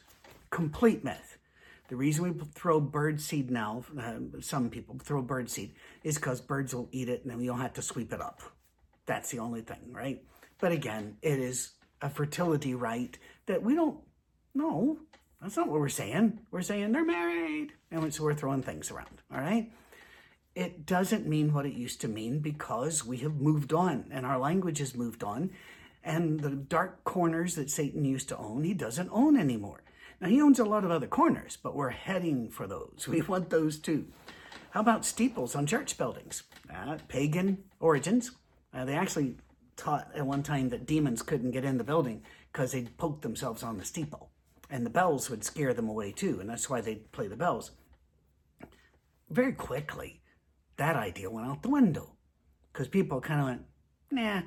Complete 0.49 1.03
myth. 1.03 1.37
The 1.89 1.95
reason 1.95 2.23
we 2.23 2.45
throw 2.53 2.79
bird 2.79 3.19
seed 3.19 3.51
now, 3.51 3.83
uh, 3.99 4.39
some 4.39 4.69
people 4.69 4.97
throw 4.99 5.21
bird 5.21 5.49
seed, 5.49 5.75
is 6.03 6.15
because 6.15 6.39
birds 6.41 6.73
will 6.73 6.89
eat 6.91 7.09
it 7.09 7.21
and 7.21 7.31
then 7.31 7.37
we 7.37 7.45
don't 7.45 7.59
have 7.59 7.73
to 7.73 7.81
sweep 7.81 8.13
it 8.13 8.21
up. 8.21 8.41
That's 9.05 9.31
the 9.31 9.39
only 9.39 9.61
thing, 9.61 9.91
rite? 9.91 10.23
But 10.59 10.71
again, 10.71 11.17
it 11.21 11.39
is 11.39 11.73
a 12.01 12.09
fertility 12.09 12.73
right 12.73 13.17
that 13.47 13.63
we 13.63 13.75
don't 13.75 13.99
know. 14.55 14.97
That's 15.41 15.57
not 15.57 15.67
what 15.67 15.79
we're 15.81 15.89
saying. 15.89 16.39
We're 16.51 16.61
saying 16.61 16.93
they're 16.93 17.03
married. 17.03 17.73
And 17.91 18.13
so 18.13 18.23
we're 18.23 18.33
throwing 18.33 18.63
things 18.63 18.89
around, 18.89 19.21
all 19.31 19.41
right? 19.41 19.71
It 20.55 20.85
doesn't 20.85 21.27
mean 21.27 21.53
what 21.53 21.65
it 21.65 21.73
used 21.73 21.99
to 22.01 22.07
mean 22.07 22.39
because 22.39 23.03
we 23.03 23.17
have 23.17 23.35
moved 23.35 23.73
on 23.73 24.05
and 24.11 24.25
our 24.25 24.37
language 24.37 24.79
has 24.79 24.95
moved 24.95 25.23
on. 25.23 25.51
And 26.03 26.39
the 26.39 26.51
dark 26.51 27.03
corners 27.03 27.55
that 27.55 27.69
Satan 27.69 28.05
used 28.05 28.29
to 28.29 28.37
own, 28.37 28.63
he 28.63 28.73
doesn't 28.73 29.09
own 29.11 29.35
anymore. 29.37 29.83
Now, 30.23 30.29
he 30.29 30.41
owns 30.41 30.57
a 30.57 30.63
lot 30.63 30.85
of 30.85 30.91
other 30.91 31.05
corners, 31.05 31.57
but 31.61 31.75
we're 31.75 31.89
heading 31.89 32.49
for 32.49 32.65
those. 32.65 33.05
We 33.09 33.21
want 33.21 33.49
those 33.49 33.77
too. 33.77 34.05
How 34.69 34.79
about 34.79 35.03
steeples 35.03 35.53
on 35.53 35.65
church 35.65 35.97
buildings? 35.97 36.43
Uh, 36.73 36.97
pagan 37.09 37.65
origins. 37.81 38.31
Uh, 38.73 38.85
they 38.85 38.95
actually 38.95 39.35
taught 39.75 40.09
at 40.15 40.25
one 40.25 40.41
time 40.41 40.69
that 40.69 40.85
demons 40.85 41.23
couldn't 41.23 41.51
get 41.51 41.65
in 41.65 41.77
the 41.77 41.83
building 41.83 42.23
because 42.53 42.71
they'd 42.71 42.97
poke 42.97 43.19
themselves 43.19 43.63
on 43.63 43.77
the 43.77 43.83
steeple. 43.83 44.29
And 44.69 44.85
the 44.85 44.89
bells 44.89 45.29
would 45.29 45.43
scare 45.43 45.73
them 45.73 45.89
away 45.89 46.13
too, 46.13 46.39
and 46.39 46.49
that's 46.49 46.69
why 46.69 46.79
they'd 46.79 47.11
play 47.11 47.27
the 47.27 47.35
bells. 47.35 47.71
Very 49.29 49.51
quickly, 49.51 50.21
that 50.77 50.95
idea 50.95 51.29
went 51.29 51.47
out 51.47 51.63
the 51.63 51.69
window 51.69 52.13
because 52.71 52.87
people 52.87 53.19
kind 53.19 53.41
of 53.41 53.47
went, 53.47 53.61
nah. 54.09 54.41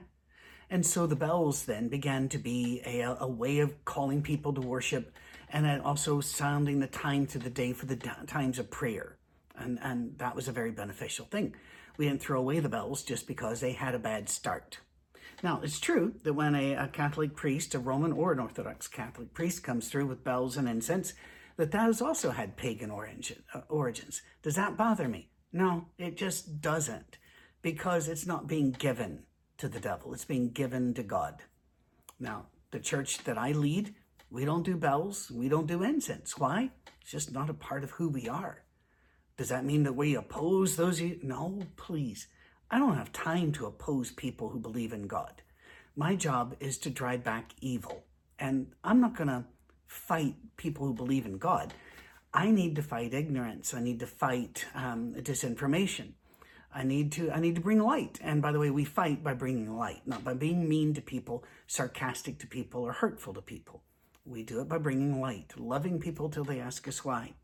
And 0.70 0.86
so 0.86 1.06
the 1.06 1.16
bells 1.16 1.66
then 1.66 1.88
began 1.88 2.30
to 2.30 2.38
be 2.38 2.80
a, 2.86 3.14
a 3.20 3.28
way 3.28 3.58
of 3.58 3.84
calling 3.84 4.22
people 4.22 4.54
to 4.54 4.62
worship 4.62 5.12
and 5.50 5.64
then 5.64 5.80
also 5.80 6.20
sounding 6.20 6.80
the 6.80 6.86
time 6.86 7.26
to 7.26 7.38
the 7.38 7.50
day 7.50 7.72
for 7.72 7.86
the 7.86 7.96
times 7.96 8.58
of 8.58 8.70
prayer. 8.70 9.16
And, 9.56 9.78
and 9.82 10.18
that 10.18 10.36
was 10.36 10.48
a 10.48 10.52
very 10.52 10.70
beneficial 10.70 11.26
thing. 11.26 11.54
We 11.96 12.06
didn't 12.06 12.20
throw 12.20 12.40
away 12.40 12.60
the 12.60 12.68
bells 12.68 13.02
just 13.02 13.26
because 13.26 13.60
they 13.60 13.72
had 13.72 13.94
a 13.94 13.98
bad 13.98 14.28
start. 14.28 14.80
Now, 15.42 15.60
it's 15.62 15.80
true 15.80 16.14
that 16.24 16.32
when 16.32 16.54
a, 16.54 16.74
a, 16.74 16.88
Catholic 16.88 17.36
priest, 17.36 17.74
a 17.74 17.78
Roman 17.78 18.12
or 18.12 18.32
an 18.32 18.38
Orthodox 18.38 18.88
Catholic 18.88 19.34
priest, 19.34 19.62
comes 19.62 19.88
through 19.88 20.06
with 20.06 20.24
bells 20.24 20.56
and 20.56 20.68
incense, 20.68 21.12
that 21.56 21.70
that 21.72 21.86
has 21.86 22.02
also 22.02 22.30
had 22.30 22.56
pagan 22.56 22.90
origin, 22.90 23.42
uh, 23.54 23.60
origins. 23.68 24.22
Does 24.42 24.56
that 24.56 24.76
bother 24.76 25.08
me? 25.08 25.30
No, 25.52 25.86
it 25.98 26.16
just 26.16 26.60
doesn't, 26.60 27.18
because 27.62 28.08
it's 28.08 28.26
not 28.26 28.46
being 28.46 28.72
given 28.72 29.24
to 29.58 29.68
the 29.68 29.80
devil, 29.80 30.12
it's 30.12 30.24
being 30.24 30.50
given 30.50 30.94
to 30.94 31.02
God. 31.02 31.42
Now, 32.18 32.46
the 32.70 32.78
church 32.78 33.24
that 33.24 33.38
I 33.38 33.52
lead, 33.52 33.94
we 34.30 34.44
don't 34.44 34.64
do 34.64 34.76
bells, 34.76 35.30
we 35.30 35.48
don't 35.48 35.66
do 35.66 35.82
incense. 35.82 36.36
Why? 36.36 36.70
It's 37.00 37.10
just 37.10 37.32
not 37.32 37.50
a 37.50 37.54
part 37.54 37.84
of 37.84 37.92
who 37.92 38.08
we 38.08 38.28
are. 38.28 38.64
Does 39.36 39.50
that 39.50 39.64
mean 39.64 39.82
that 39.84 39.94
we 39.94 40.14
oppose 40.14 40.76
those? 40.76 41.00
No, 41.22 41.60
please. 41.76 42.26
I 42.70 42.78
don't 42.78 42.96
have 42.96 43.12
time 43.12 43.52
to 43.52 43.66
oppose 43.66 44.10
people 44.10 44.48
who 44.48 44.58
believe 44.58 44.92
in 44.92 45.06
God. 45.06 45.42
My 45.94 46.16
job 46.16 46.56
is 46.58 46.78
to 46.78 46.90
drive 46.90 47.22
back 47.22 47.52
evil. 47.60 48.04
And 48.38 48.72
I'm 48.82 49.00
not 49.00 49.16
going 49.16 49.28
to 49.28 49.44
fight 49.86 50.34
people 50.56 50.86
who 50.86 50.94
believe 50.94 51.26
in 51.26 51.38
God. 51.38 51.72
I 52.34 52.50
need 52.50 52.76
to 52.76 52.82
fight 52.82 53.14
ignorance. 53.14 53.72
I 53.72 53.80
need 53.80 54.00
to 54.00 54.06
fight 54.06 54.66
um, 54.74 55.14
disinformation. 55.14 56.12
I 56.74 56.82
need 56.82 57.12
to 57.12 57.30
I 57.30 57.40
need 57.40 57.54
to 57.54 57.62
bring 57.62 57.78
light. 57.78 58.18
And 58.22 58.42
by 58.42 58.52
the 58.52 58.58
way, 58.58 58.68
we 58.68 58.84
fight 58.84 59.24
by 59.24 59.32
bringing 59.32 59.74
light, 59.74 60.02
not 60.04 60.22
by 60.22 60.34
being 60.34 60.68
mean 60.68 60.92
to 60.94 61.00
people, 61.00 61.44
sarcastic 61.66 62.38
to 62.40 62.46
people, 62.46 62.82
or 62.82 62.92
hurtful 62.92 63.32
to 63.32 63.40
people. 63.40 63.82
We 64.26 64.42
do 64.42 64.60
it 64.60 64.68
by 64.68 64.78
bringing 64.78 65.20
light, 65.20 65.52
loving 65.56 66.00
people 66.00 66.28
till 66.28 66.44
they 66.44 66.58
ask 66.58 66.86
us 66.88 67.04
why. 67.04 67.34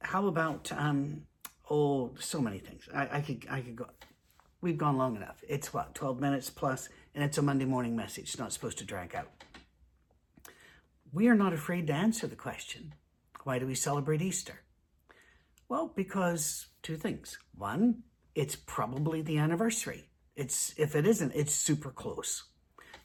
How 0.00 0.26
about 0.26 0.72
um, 0.72 1.22
oh, 1.70 2.14
so 2.18 2.40
many 2.40 2.58
things. 2.58 2.88
I, 2.94 3.18
I 3.18 3.20
could 3.20 3.46
I 3.48 3.60
could 3.60 3.76
go. 3.76 3.86
We've 4.60 4.76
gone 4.76 4.98
long 4.98 5.14
enough. 5.16 5.42
It's 5.48 5.72
what 5.72 5.94
twelve 5.94 6.20
minutes 6.20 6.50
plus, 6.50 6.88
and 7.14 7.22
it's 7.22 7.38
a 7.38 7.42
Monday 7.42 7.64
morning 7.64 7.94
message. 7.94 8.24
It's 8.24 8.38
not 8.38 8.52
supposed 8.52 8.78
to 8.78 8.84
drag 8.84 9.14
out. 9.14 9.30
We 11.12 11.28
are 11.28 11.36
not 11.36 11.52
afraid 11.52 11.86
to 11.86 11.92
answer 11.92 12.26
the 12.26 12.36
question. 12.36 12.94
Why 13.44 13.58
do 13.58 13.66
we 13.66 13.74
celebrate 13.74 14.20
Easter? 14.20 14.60
Well, 15.68 15.92
because 15.94 16.66
two 16.82 16.96
things. 16.96 17.38
One, 17.54 18.02
it's 18.34 18.56
probably 18.56 19.22
the 19.22 19.38
anniversary. 19.38 20.10
It's 20.34 20.74
if 20.76 20.96
it 20.96 21.06
isn't, 21.06 21.32
it's 21.34 21.54
super 21.54 21.90
close. 21.90 22.44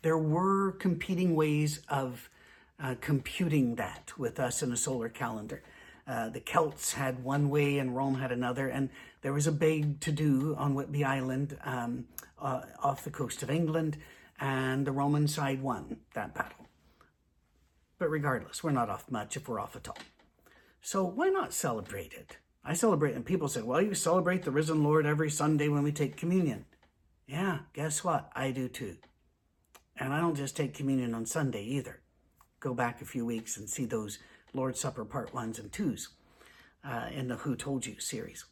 There 0.04 0.18
were 0.18 0.74
competing 0.74 1.34
ways 1.34 1.80
of 1.88 2.30
uh, 2.78 2.96
computing 3.00 3.76
that 3.76 4.12
with 4.18 4.38
us 4.38 4.62
in 4.62 4.72
a 4.74 4.78
solar 4.78 5.08
calendar. 5.08 5.64
Uh, 6.06 6.28
the 6.28 6.42
Celts 6.42 6.92
had 6.92 7.24
one 7.24 7.50
way 7.50 7.78
and 7.80 7.96
Rome 7.96 8.16
had 8.16 8.34
another, 8.34 8.68
and 8.68 8.90
there 9.22 9.32
was 9.32 9.48
a 9.48 9.52
big 9.54 10.02
to 10.02 10.12
do 10.12 10.56
on 10.60 10.76
Whitby 10.76 11.06
Island 11.06 11.58
um, 11.64 12.06
uh, 12.38 12.64
off 12.82 13.06
the 13.06 13.12
coast 13.12 13.44
of 13.44 13.50
England, 13.50 13.96
and 14.42 14.86
the 14.86 14.92
Roman 14.92 15.26
side 15.26 15.62
won 15.62 15.96
that 16.14 16.36
battle. 16.36 16.68
But 17.98 18.10
regardless, 18.10 18.62
we're 18.62 18.72
not 18.72 18.90
off 18.90 19.10
much 19.10 19.38
if 19.38 19.48
we're 19.48 19.62
off 19.62 19.78
at 19.78 19.88
all. 19.88 19.98
So 20.82 21.06
why 21.06 21.30
not 21.30 21.54
celebrate 21.54 22.12
it? 22.12 22.36
I 22.66 22.74
celebrate, 22.74 23.16
and 23.16 23.26
people 23.26 23.48
say, 23.48 23.62
well, 23.62 23.82
you 23.82 23.94
celebrate 23.94 24.44
the 24.44 24.52
risen 24.52 24.84
Lord 24.84 25.06
every 25.06 25.30
Sunday 25.30 25.70
when 25.70 25.84
we 25.84 25.94
take 25.94 26.18
communion. 26.18 26.66
Yeah, 27.26 27.60
guess 27.72 28.04
what? 28.04 28.30
I 28.36 28.52
do 28.52 28.68
too. 28.68 28.98
And 30.04 30.14
I 30.14 30.20
don't 30.20 30.36
just 30.36 30.58
take 30.58 30.74
communion 30.74 31.14
on 31.14 31.26
Sunday 31.26 31.64
either. 31.64 32.02
Go 32.60 32.74
back 32.74 33.02
a 33.02 33.06
few 33.06 33.26
weeks 33.26 33.56
and 33.56 33.70
see 33.70 33.86
those 33.86 34.20
Lord's 34.54 34.82
Supper 34.82 35.06
part 35.06 35.34
ones 35.34 35.60
and 35.60 35.72
twos 35.72 36.10
uh, 36.84 37.08
in 37.14 37.30
the 37.30 37.38
Who 37.38 37.56
Told 37.56 37.86
You 37.86 37.98
series. 38.02 38.44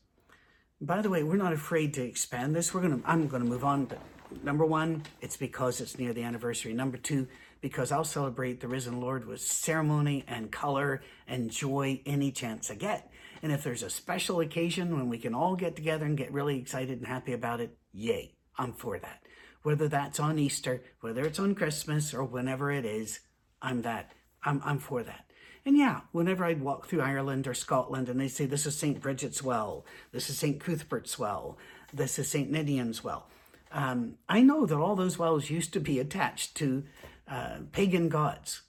By 0.79 1.01
the 1.01 1.09
way, 1.09 1.23
we're 1.23 1.35
not 1.35 1.51
afraid 1.51 1.93
to 1.95 2.03
expand 2.03 2.55
this. 2.55 2.73
We're 2.73 2.83
gonna. 2.83 3.01
I'm 3.03 3.27
gonna 3.27 3.43
move 3.43 3.65
on, 3.65 3.83
but 3.83 3.99
number 4.45 4.65
one, 4.65 5.03
it's 5.19 5.35
because 5.35 5.81
it's 5.81 5.99
near 5.99 6.13
the 6.13 6.23
anniversary. 6.23 6.71
Number 6.71 6.95
two, 6.95 7.27
because 7.59 7.91
I'll 7.91 8.05
celebrate 8.05 8.61
the 8.61 8.69
risen 8.69 9.01
Lord 9.01 9.27
with 9.27 9.41
ceremony 9.41 10.23
and 10.29 10.53
color 10.53 11.01
and 11.27 11.51
joy 11.51 11.99
any 12.05 12.31
chance 12.31 12.71
I 12.71 12.75
get. 12.75 13.11
And 13.43 13.51
if 13.51 13.61
there's 13.61 13.83
a 13.83 13.89
special 13.89 14.39
occasion 14.39 14.95
when 14.95 15.09
we 15.09 15.17
can 15.17 15.35
all 15.35 15.57
get 15.57 15.75
together 15.75 16.05
and 16.05 16.17
get 16.17 16.31
really 16.31 16.57
excited 16.57 16.97
and 16.99 17.07
happy 17.07 17.33
about 17.33 17.59
it, 17.59 17.77
yay, 17.91 18.35
I'm 18.57 18.71
for 18.71 18.97
that. 18.99 19.21
Whether 19.63 19.87
that's 19.87 20.19
on 20.19 20.39
Easter, 20.39 20.81
whether 21.01 21.23
it's 21.23 21.39
on 21.39 21.55
Christmas, 21.55 22.13
or 22.13 22.23
whenever 22.23 22.71
it 22.71 22.85
is, 22.85 23.19
I'm 23.61 23.83
that. 23.83 24.11
I'm, 24.43 24.61
I'm 24.65 24.79
for 24.79 25.03
that. 25.03 25.25
And 25.65 25.77
yeah, 25.77 26.01
whenever 26.11 26.43
I'd 26.43 26.61
walk 26.61 26.87
through 26.87 27.01
Ireland 27.01 27.47
or 27.47 27.53
Scotland 27.53 28.09
and 28.09 28.19
they'd 28.19 28.29
say, 28.29 28.47
this 28.47 28.65
is 28.65 28.75
St. 28.75 28.99
Bridget's 28.99 29.43
Well, 29.43 29.85
this 30.11 30.29
is 30.29 30.37
St. 30.37 30.59
Cuthbert's 30.59 31.19
Well, 31.19 31.57
this 31.93 32.17
is 32.17 32.27
St. 32.27 32.49
Ninian's 32.49 33.03
Well, 33.03 33.27
um, 33.71 34.15
I 34.27 34.41
know 34.41 34.65
that 34.65 34.77
all 34.77 34.95
those 34.95 35.19
wells 35.19 35.49
used 35.49 35.73
to 35.73 35.79
be 35.79 35.99
attached 35.99 36.55
to 36.57 36.83
uh, 37.27 37.57
pagan 37.71 38.09
gods. 38.09 38.61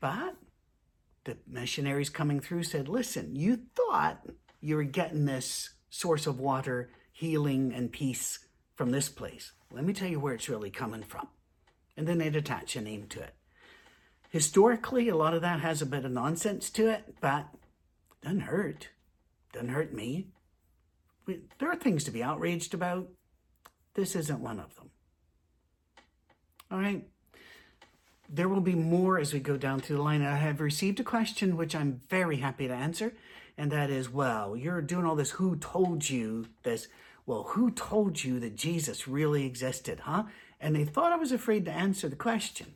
But 0.00 0.36
the 1.24 1.36
missionaries 1.46 2.08
coming 2.08 2.40
through 2.40 2.62
said, 2.62 2.88
listen, 2.88 3.34
you 3.34 3.60
thought 3.74 4.24
you 4.60 4.76
were 4.76 4.84
getting 4.84 5.24
this 5.24 5.70
source 5.90 6.26
of 6.26 6.38
water, 6.38 6.90
healing, 7.12 7.72
and 7.74 7.90
peace 7.92 8.38
from 8.76 8.92
this 8.92 9.08
place. 9.08 9.52
Let 9.72 9.84
me 9.84 9.92
tell 9.92 10.08
you 10.08 10.20
where 10.20 10.34
it's 10.34 10.48
really 10.48 10.70
coming 10.70 11.02
from. 11.02 11.28
And 11.96 12.06
then 12.06 12.18
they'd 12.18 12.36
attach 12.36 12.76
a 12.76 12.80
name 12.80 13.06
to 13.08 13.20
it. 13.20 13.34
Historically, 14.30 15.08
a 15.08 15.16
lot 15.16 15.34
of 15.34 15.42
that 15.42 15.60
has 15.60 15.80
a 15.80 15.86
bit 15.86 16.04
of 16.04 16.12
nonsense 16.12 16.70
to 16.70 16.88
it, 16.88 17.16
but 17.20 17.46
doesn't 18.22 18.40
hurt. 18.40 18.88
Doesn't 19.52 19.70
hurt 19.70 19.92
me. 19.92 20.28
There 21.26 21.70
are 21.70 21.76
things 21.76 22.04
to 22.04 22.10
be 22.10 22.22
outraged 22.22 22.74
about. 22.74 23.08
This 23.94 24.14
isn't 24.14 24.40
one 24.40 24.60
of 24.60 24.74
them. 24.76 24.90
All 26.70 26.78
right. 26.78 27.06
There 28.28 28.48
will 28.48 28.60
be 28.60 28.74
more 28.74 29.18
as 29.18 29.32
we 29.32 29.40
go 29.40 29.56
down 29.56 29.80
through 29.80 29.96
the 29.96 30.02
line. 30.02 30.22
I 30.22 30.36
have 30.36 30.60
received 30.60 31.00
a 31.00 31.04
question 31.04 31.56
which 31.56 31.74
I'm 31.74 32.02
very 32.08 32.36
happy 32.36 32.68
to 32.68 32.74
answer, 32.74 33.14
and 33.56 33.72
that 33.72 33.88
is, 33.88 34.10
well, 34.10 34.54
you're 34.54 34.82
doing 34.82 35.06
all 35.06 35.16
this. 35.16 35.30
Who 35.32 35.56
told 35.56 36.08
you 36.08 36.46
this? 36.62 36.88
Well, 37.28 37.42
who 37.42 37.70
told 37.70 38.24
you 38.24 38.40
that 38.40 38.56
Jesus 38.56 39.06
really 39.06 39.44
existed, 39.44 40.00
huh? 40.04 40.24
and 40.58 40.74
they 40.74 40.86
thought 40.86 41.12
I 41.12 41.16
was 41.16 41.30
afraid 41.30 41.66
to 41.66 41.70
answer 41.70 42.08
the 42.08 42.16
question. 42.16 42.68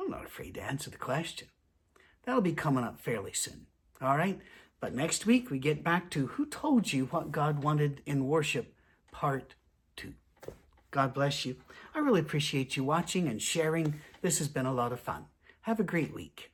I'm 0.00 0.08
not 0.08 0.24
afraid 0.24 0.54
to 0.54 0.62
answer 0.62 0.88
the 0.88 0.96
question. 0.96 1.48
That'll 2.24 2.40
be 2.40 2.54
coming 2.54 2.82
up 2.82 2.98
fairly 2.98 3.34
soon. 3.34 3.66
All 4.00 4.16
right? 4.16 4.40
But 4.80 4.94
next 4.94 5.26
week 5.26 5.50
we 5.50 5.58
get 5.58 5.84
back 5.84 6.08
to 6.12 6.28
Who 6.28 6.46
Told 6.46 6.94
You 6.94 7.04
What 7.10 7.30
God 7.30 7.62
Wanted 7.62 8.00
in 8.06 8.26
Worship, 8.26 8.74
Part 9.10 9.54
2. 9.96 10.14
God 10.90 11.12
bless 11.12 11.44
you. 11.44 11.56
I 11.94 11.98
really 11.98 12.20
appreciate 12.20 12.78
you 12.78 12.84
watching 12.84 13.28
and 13.28 13.42
sharing. 13.42 14.00
This 14.22 14.38
has 14.38 14.48
been 14.48 14.64
a 14.64 14.72
lot 14.72 14.92
of 14.92 15.00
fun. 15.00 15.26
Have 15.60 15.78
a 15.78 15.84
great 15.84 16.14
week. 16.14 16.51